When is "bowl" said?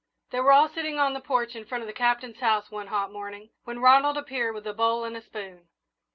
4.73-5.03